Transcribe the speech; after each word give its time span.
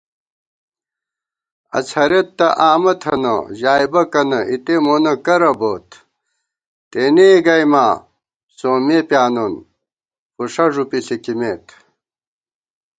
اڅَھرېت 1.77 2.27
تہ 2.37 2.47
آمہ 2.69 2.93
تھنہ 3.01 3.33
ژائےبَکَنہ 3.59 4.39
اِتےمونہ 4.51 5.13
کرہ 5.25 5.51
بوت 5.59 5.89
* 6.43 6.89
تېنےگَئیماں 6.91 7.93
سومّےپیانون 8.57 9.53
فُݭہ 10.35 10.65
ݫُپی 10.73 10.99
ݪِکِمېت 11.07 11.65